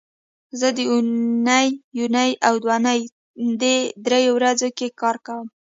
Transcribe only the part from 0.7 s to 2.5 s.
د اونۍ یونۍ